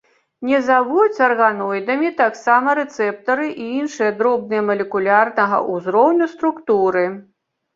[0.51, 7.05] Не завуць арганоідамі таксама рэцэптары і іншыя дробныя, малекулярнага ўзроўню, структуры.